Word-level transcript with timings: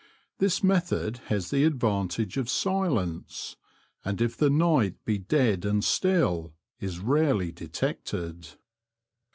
This 0.39 0.63
method 0.63 1.17
has 1.25 1.51
the 1.51 1.63
advantage 1.63 2.35
of 2.35 2.49
silence, 2.49 3.55
and 4.03 4.19
if 4.19 4.35
the 4.35 4.49
night 4.49 4.95
be 5.05 5.19
dead 5.19 5.63
and 5.63 5.83
still, 5.83 6.55
is 6.79 6.97
rarely 6.97 7.51
detected. 7.51 8.47